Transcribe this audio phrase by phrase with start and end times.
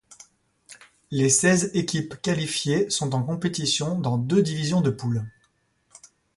[1.11, 5.23] Les seize équipes qualifiées sont en compétition dans deux divisions de poules.